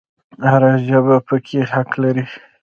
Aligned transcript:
هر 0.49 0.63
ژبه 0.87 1.15
پکې 1.27 1.59
حق 1.71 1.89
لري 2.01 2.25